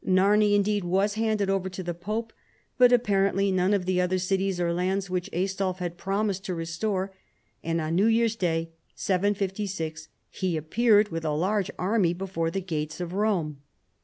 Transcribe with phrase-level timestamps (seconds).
[0.03, 2.33] Narni indeed was handed over to the pope,
[2.79, 7.15] but apparently none of the other cities or lands which Aistulf had promised to restore;
[7.63, 12.99] and on New Year's day, 756, he appeared with a large army before the gates
[12.99, 13.59] of Rome.